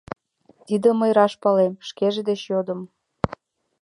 Тидым 0.65 0.95
мый 1.01 1.11
раш 1.17 1.33
палем, 1.43 1.73
шкеж 1.87 2.15
деч 2.27 2.41
йодым. 2.51 2.79